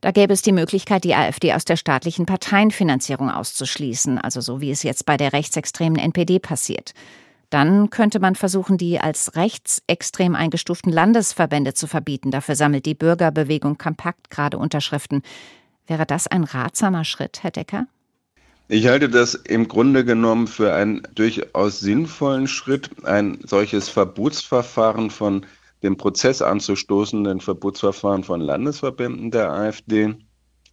Da 0.00 0.10
gäbe 0.10 0.34
es 0.34 0.42
die 0.42 0.52
Möglichkeit, 0.52 1.04
die 1.04 1.14
AfD 1.14 1.54
aus 1.54 1.64
der 1.64 1.76
staatlichen 1.76 2.26
Parteienfinanzierung 2.26 3.30
auszuschließen, 3.30 4.18
also 4.18 4.40
so 4.40 4.60
wie 4.60 4.70
es 4.70 4.82
jetzt 4.82 5.06
bei 5.06 5.16
der 5.16 5.32
rechtsextremen 5.32 5.98
NPD 5.98 6.40
passiert. 6.40 6.92
Dann 7.50 7.90
könnte 7.90 8.20
man 8.20 8.34
versuchen, 8.34 8.78
die 8.78 8.98
als 9.00 9.36
rechtsextrem 9.36 10.34
eingestuften 10.34 10.92
Landesverbände 10.92 11.74
zu 11.74 11.86
verbieten. 11.86 12.30
Dafür 12.30 12.56
sammelt 12.56 12.86
die 12.86 12.94
Bürgerbewegung 12.94 13.78
Kompakt 13.78 14.30
gerade 14.30 14.58
Unterschriften. 14.58 15.22
Wäre 15.86 16.06
das 16.06 16.26
ein 16.26 16.44
ratsamer 16.44 17.04
Schritt, 17.04 17.42
Herr 17.42 17.50
Decker? 17.50 17.86
Ich 18.68 18.86
halte 18.86 19.10
das 19.10 19.34
im 19.34 19.68
Grunde 19.68 20.06
genommen 20.06 20.46
für 20.46 20.72
einen 20.72 21.02
durchaus 21.14 21.80
sinnvollen 21.80 22.48
Schritt, 22.48 23.04
ein 23.04 23.38
solches 23.44 23.90
Verbotsverfahren 23.90 25.10
von 25.10 25.44
den 25.82 25.98
Prozess 25.98 26.40
anzustoßen, 26.40 27.24
den 27.24 27.40
Verbotsverfahren 27.40 28.24
von 28.24 28.40
Landesverbänden 28.40 29.30
der 29.30 29.52
AfD. 29.52 30.16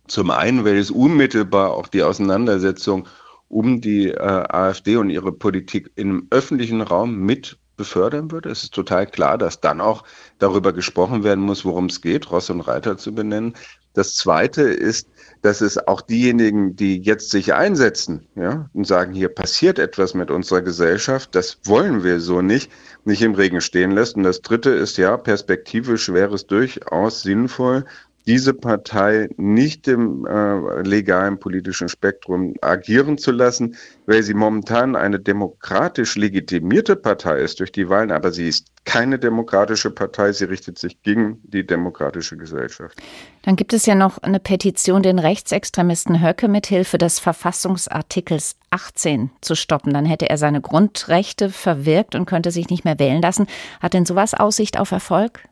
Zum 0.08 0.32
einen, 0.32 0.64
weil 0.64 0.78
es 0.78 0.90
unmittelbar 0.90 1.72
auch 1.72 1.90
die 1.90 2.02
Auseinandersetzung 2.02 3.08
um 3.52 3.82
die 3.82 4.10
äh, 4.10 4.18
AfD 4.18 4.96
und 4.96 5.10
ihre 5.10 5.32
Politik 5.32 5.92
im 5.96 6.28
öffentlichen 6.32 6.82
Raum 6.82 7.18
mit 7.18 7.58
befördern 7.76 8.32
würde. 8.32 8.50
Es 8.50 8.64
ist 8.64 8.74
total 8.74 9.08
klar, 9.08 9.38
dass 9.38 9.60
dann 9.60 9.82
auch 9.82 10.04
darüber 10.40 10.72
gesprochen 10.72 11.24
werden 11.24 11.44
muss, 11.44 11.66
worum 11.66 11.88
es 11.88 12.02
geht, 12.02 12.32
Ross 12.32 12.50
und 12.50 12.62
Reiter 12.62 12.98
zu 12.98 13.14
benennen. 13.14 13.54
Das 13.94 14.16
Zweite 14.16 14.62
ist, 14.62 15.10
dass 15.42 15.60
es 15.60 15.78
auch 15.88 16.00
diejenigen, 16.00 16.76
die 16.78 17.02
jetzt 17.02 17.30
sich 17.30 17.54
einsetzen 17.54 18.26
ja, 18.36 18.70
und 18.74 18.88
sagen, 18.88 19.14
hier 19.14 19.28
passiert 19.28 19.80
etwas 19.80 20.14
mit 20.14 20.32
unserer 20.32 20.62
Gesellschaft, 20.62 21.36
das 21.36 21.58
wollen 21.66 22.04
wir 22.04 22.22
so 22.22 22.42
nicht, 22.42 22.72
nicht 23.04 23.22
im 23.22 23.34
Regen 23.34 23.60
stehen 23.60 23.92
lässt. 23.92 24.16
Und 24.16 24.24
das 24.24 24.42
Dritte 24.42 24.70
ist 24.70 24.98
ja, 24.98 25.18
perspektivisch 25.18 26.14
wäre 26.14 26.36
es 26.36 26.46
durchaus 26.46 27.22
sinnvoll, 27.22 27.84
diese 28.28 28.54
Partei 28.54 29.30
nicht 29.38 29.88
im 29.88 30.26
äh, 30.26 30.82
legalen 30.82 31.40
politischen 31.40 31.90
Spektrum 31.90 32.56
agieren 32.62 33.18
zu 33.18 33.32
lassen, 33.32 33.76
weil 34.06 34.24
sie 34.24 34.34
momentan 34.34 34.96
eine 34.96 35.20
demokratisch 35.20 36.16
legitimierte 36.16 36.96
Partei 36.96 37.40
ist 37.40 37.60
durch 37.60 37.72
die 37.72 37.90
Wahlen, 37.90 38.12
aber 38.12 38.32
sie 38.32 38.48
ist 38.48 38.68
keine 38.84 39.20
demokratische 39.20 39.92
Partei, 39.92 40.34
sie 40.34 40.46
richtet 40.46 40.80
sich 40.80 41.02
gegen 41.04 41.40
die 41.44 41.66
demokratische 41.66 42.36
Gesellschaft. 42.36 43.00
Dann 43.44 43.56
gibt 43.56 43.74
es 43.74 43.86
ja 43.86 43.96
noch 43.96 44.18
eine 44.20 44.40
Petition, 44.40 45.04
den 45.04 45.20
Rechtsextremisten 45.20 46.22
Höcke 46.22 46.48
mithilfe 46.48 46.98
des 46.98 47.20
Verfassungsartikels 47.20 48.56
18 48.72 49.30
zu 49.42 49.56
stoppen. 49.56 49.94
Dann 49.94 50.06
hätte 50.06 50.30
er 50.30 50.38
seine 50.38 50.62
Grundrechte 50.62 51.50
verwirkt 51.50 52.16
und 52.16 52.26
könnte 52.26 52.52
sich 52.52 52.70
nicht 52.70 52.86
mehr 52.86 53.00
wählen 53.00 53.22
lassen. 53.22 53.48
Hat 53.80 53.94
denn 53.94 54.06
sowas 54.06 54.34
Aussicht 54.34 54.80
auf 54.80 54.92
Erfolg? 54.92 55.48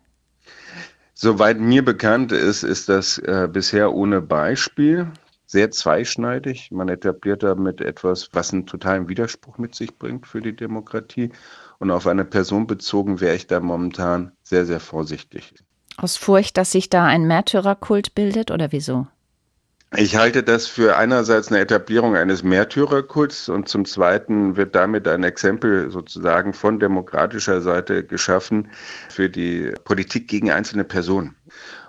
Soweit 1.21 1.59
mir 1.59 1.83
bekannt 1.83 2.31
ist, 2.31 2.63
ist 2.63 2.87
das 2.87 3.17
äh, 3.17 3.49
bisher 3.51 3.93
ohne 3.93 4.21
Beispiel 4.21 5.11
sehr 5.47 5.69
zweischneidig. 5.69 6.71
Man 6.71 6.87
etabliert 6.87 7.43
damit 7.43 7.81
etwas, 7.81 8.29
was 8.31 8.53
einen 8.53 8.65
totalen 8.65 9.09
Widerspruch 9.09 9.57
mit 9.57 9.75
sich 9.75 9.99
bringt 9.99 10.27
für 10.27 10.39
die 10.39 10.55
Demokratie. 10.55 11.33
Und 11.77 11.91
auf 11.91 12.07
eine 12.07 12.23
Person 12.23 12.67
bezogen 12.67 13.19
wäre 13.19 13.35
ich 13.35 13.47
da 13.47 13.59
momentan 13.59 14.31
sehr, 14.43 14.65
sehr 14.65 14.79
vorsichtig. 14.79 15.55
Aus 15.97 16.15
Furcht, 16.15 16.55
dass 16.55 16.71
sich 16.71 16.89
da 16.89 17.03
ein 17.03 17.27
Märtyrerkult 17.27 18.15
bildet 18.15 18.49
oder 18.49 18.71
wieso? 18.71 19.05
Ich 19.97 20.15
halte 20.15 20.43
das 20.43 20.67
für 20.67 20.97
einerseits 20.97 21.47
eine 21.47 21.61
Etablierung 21.61 22.15
eines 22.15 22.43
Märtyrerkults 22.43 23.49
und 23.49 23.67
zum 23.67 23.85
Zweiten 23.85 24.55
wird 24.55 24.75
damit 24.75 25.07
ein 25.07 25.23
Exempel 25.23 25.89
sozusagen 25.89 26.53
von 26.53 26.79
demokratischer 26.79 27.61
Seite 27.61 28.03
geschaffen 28.03 28.69
für 29.09 29.31
die 29.31 29.73
Politik 29.85 30.27
gegen 30.27 30.51
einzelne 30.51 30.83
Personen. 30.83 31.35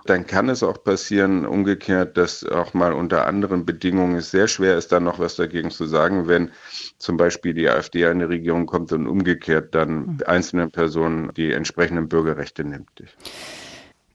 Dann 0.07 0.27
kann 0.27 0.49
es 0.49 0.63
auch 0.63 0.83
passieren, 0.83 1.45
umgekehrt, 1.45 2.17
dass 2.17 2.43
auch 2.43 2.73
mal 2.73 2.95
unter 2.95 3.27
anderen 3.27 3.67
Bedingungen 3.67 4.17
es 4.17 4.31
sehr 4.31 4.49
schwer 4.49 4.79
ist, 4.79 4.93
dann 4.93 5.05
noch 5.05 5.19
was 5.19 5.37
dagegen 5.37 5.71
zu 5.71 5.85
sagen, 5.85 6.27
wenn 6.27 6.53
zum 6.97 7.19
Beispiel 7.19 7.53
die 7.53 7.69
AfD 7.69 8.07
an 8.07 8.21
die 8.21 8.25
Regierung 8.25 8.65
kommt 8.65 8.93
und 8.93 9.07
umgekehrt 9.07 9.75
dann 9.75 10.23
einzelnen 10.25 10.71
Personen 10.71 11.35
die 11.35 11.53
entsprechenden 11.53 12.09
Bürgerrechte 12.09 12.65
nimmt. 12.65 12.89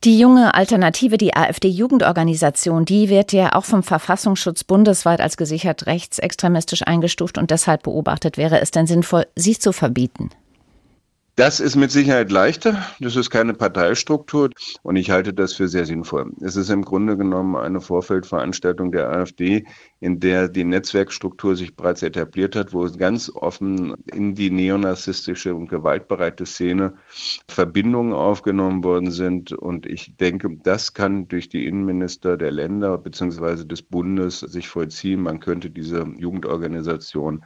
Die 0.05 0.19
junge 0.19 0.53
Alternative, 0.53 1.17
die 1.17 1.35
AfD-Jugendorganisation, 1.35 2.85
die 2.85 3.09
wird 3.09 3.33
ja 3.33 3.55
auch 3.55 3.65
vom 3.65 3.81
Verfassungsschutz 3.81 4.63
bundesweit 4.63 5.19
als 5.19 5.35
gesichert 5.35 5.87
rechtsextremistisch 5.87 6.83
eingestuft 6.85 7.39
und 7.39 7.49
deshalb 7.49 7.81
beobachtet. 7.81 8.37
Wäre 8.37 8.61
es 8.61 8.69
denn 8.69 8.85
sinnvoll, 8.85 9.25
sie 9.35 9.57
zu 9.57 9.71
verbieten? 9.71 10.29
Das 11.37 11.59
ist 11.59 11.75
mit 11.75 11.91
Sicherheit 11.91 12.31
leichter. 12.31 12.81
Das 13.01 13.17
ist 13.17 13.29
keine 13.29 13.53
Parteistruktur 13.53 14.51
und 14.83 14.95
ich 14.95 15.11
halte 15.11 15.33
das 15.33 15.51
für 15.51 15.67
sehr 15.67 15.85
sinnvoll. 15.85 16.31
Es 16.39 16.55
ist 16.55 16.69
im 16.69 16.81
Grunde 16.81 17.17
genommen 17.17 17.57
eine 17.57 17.81
Vorfeldveranstaltung 17.81 18.93
der 18.93 19.09
AfD, 19.09 19.65
in 19.99 20.21
der 20.21 20.47
die 20.47 20.63
Netzwerkstruktur 20.63 21.57
sich 21.57 21.75
bereits 21.75 22.03
etabliert 22.03 22.55
hat, 22.55 22.71
wo 22.71 22.89
ganz 22.89 23.29
offen 23.29 23.95
in 24.13 24.33
die 24.33 24.49
neonazistische 24.49 25.53
und 25.53 25.67
gewaltbereite 25.67 26.45
Szene 26.45 26.93
Verbindungen 27.49 28.13
aufgenommen 28.13 28.85
worden 28.85 29.11
sind. 29.11 29.51
Und 29.51 29.85
ich 29.85 30.15
denke, 30.15 30.47
das 30.63 30.93
kann 30.93 31.27
durch 31.27 31.49
die 31.49 31.65
Innenminister 31.65 32.37
der 32.37 32.51
Länder 32.51 32.97
bzw. 32.97 33.65
des 33.65 33.81
Bundes 33.81 34.39
sich 34.39 34.69
vollziehen. 34.69 35.23
Man 35.23 35.41
könnte 35.41 35.69
diese 35.69 36.07
Jugendorganisation 36.17 37.43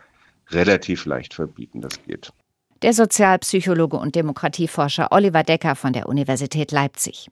relativ 0.52 1.06
leicht 1.06 1.34
verbieten. 1.34 1.82
Das 1.82 2.04
geht 2.04 2.32
der 2.82 2.94
Sozialpsychologe 2.94 3.98
und 3.98 4.16
Demokratieforscher 4.16 5.12
Oliver 5.12 5.44
Decker 5.44 5.76
von 5.76 5.94
der 5.94 6.08
Universität 6.08 6.72
Leipzig. 6.72 7.30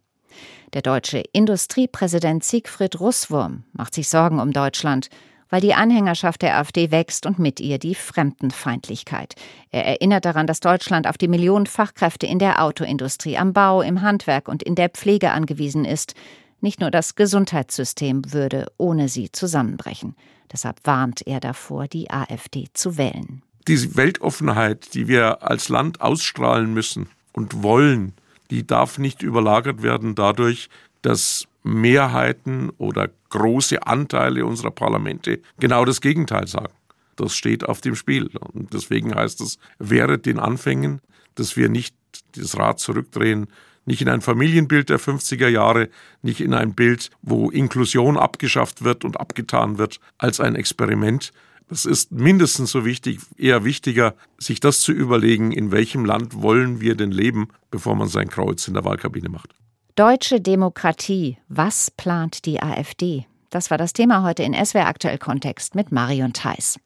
Der 0.73 0.81
deutsche 0.81 1.23
Industriepräsident 1.31 2.43
Siegfried 2.43 2.99
Russwurm 2.99 3.63
macht 3.71 3.95
sich 3.95 4.09
Sorgen 4.09 4.39
um 4.39 4.51
Deutschland, 4.51 5.09
weil 5.49 5.61
die 5.61 5.73
Anhängerschaft 5.73 6.41
der 6.41 6.57
AfD 6.57 6.91
wächst 6.91 7.25
und 7.25 7.39
mit 7.39 7.61
ihr 7.61 7.79
die 7.79 7.95
Fremdenfeindlichkeit. 7.95 9.35
Er 9.71 9.85
erinnert 9.85 10.25
daran, 10.25 10.45
dass 10.45 10.59
Deutschland 10.59 11.07
auf 11.07 11.17
die 11.17 11.29
Millionen 11.29 11.67
Fachkräfte 11.67 12.27
in 12.27 12.39
der 12.39 12.61
Autoindustrie, 12.61 13.37
am 13.37 13.53
Bau, 13.53 13.81
im 13.81 14.01
Handwerk 14.01 14.49
und 14.49 14.61
in 14.61 14.75
der 14.75 14.89
Pflege 14.89 15.31
angewiesen 15.31 15.85
ist. 15.85 16.15
Nicht 16.59 16.81
nur 16.81 16.91
das 16.91 17.15
Gesundheitssystem 17.15 18.33
würde 18.33 18.67
ohne 18.77 19.07
sie 19.07 19.31
zusammenbrechen. 19.31 20.17
Deshalb 20.51 20.81
warnt 20.83 21.25
er 21.25 21.39
davor, 21.39 21.87
die 21.87 22.09
AfD 22.09 22.67
zu 22.73 22.97
wählen 22.97 23.41
diese 23.67 23.95
Weltoffenheit, 23.95 24.93
die 24.93 25.07
wir 25.07 25.43
als 25.43 25.69
Land 25.69 26.01
ausstrahlen 26.01 26.73
müssen 26.73 27.09
und 27.33 27.63
wollen, 27.63 28.13
die 28.49 28.65
darf 28.65 28.97
nicht 28.97 29.21
überlagert 29.21 29.83
werden 29.83 30.15
dadurch, 30.15 30.69
dass 31.01 31.47
Mehrheiten 31.63 32.71
oder 32.77 33.09
große 33.29 33.85
Anteile 33.85 34.45
unserer 34.45 34.71
Parlamente 34.71 35.41
genau 35.59 35.85
das 35.85 36.01
Gegenteil 36.01 36.47
sagen. 36.47 36.73
Das 37.17 37.35
steht 37.35 37.65
auf 37.65 37.81
dem 37.81 37.95
Spiel. 37.95 38.29
Und 38.53 38.73
deswegen 38.73 39.13
heißt 39.13 39.41
es, 39.41 39.57
während 39.79 40.25
den 40.25 40.39
Anfängen, 40.39 41.01
dass 41.35 41.57
wir 41.57 41.67
nicht 41.67 41.95
das 42.35 42.57
Rad 42.57 42.79
zurückdrehen, 42.79 43.47
nicht 43.85 44.01
in 44.01 44.09
ein 44.09 44.21
Familienbild 44.21 44.89
der 44.89 44.99
50er 44.99 45.47
Jahre, 45.47 45.89
nicht 46.21 46.41
in 46.41 46.53
ein 46.53 46.73
Bild, 46.73 47.09
wo 47.21 47.49
Inklusion 47.49 48.17
abgeschafft 48.17 48.83
wird 48.83 49.05
und 49.05 49.19
abgetan 49.19 49.77
wird, 49.77 49.99
als 50.17 50.39
ein 50.39 50.55
Experiment, 50.55 51.31
es 51.69 51.85
ist 51.85 52.11
mindestens 52.11 52.71
so 52.71 52.85
wichtig, 52.85 53.19
eher 53.37 53.63
wichtiger, 53.63 54.15
sich 54.37 54.59
das 54.59 54.81
zu 54.81 54.91
überlegen, 54.91 55.51
in 55.51 55.71
welchem 55.71 56.05
Land 56.05 56.41
wollen 56.41 56.81
wir 56.81 56.95
denn 56.95 57.11
leben, 57.11 57.49
bevor 57.71 57.95
man 57.95 58.07
sein 58.07 58.29
Kreuz 58.29 58.67
in 58.67 58.73
der 58.73 58.85
Wahlkabine 58.85 59.29
macht. 59.29 59.53
Deutsche 59.95 60.39
Demokratie. 60.39 61.37
Was 61.49 61.91
plant 61.91 62.45
die 62.45 62.61
AfD? 62.61 63.25
Das 63.49 63.71
war 63.71 63.77
das 63.77 63.93
Thema 63.93 64.23
heute 64.23 64.43
in 64.43 64.53
SWR 64.53 64.87
Aktuell 64.87 65.17
Kontext 65.17 65.73
mit 65.75 65.91
Marion 65.91 66.33
Theiss. 66.33 66.79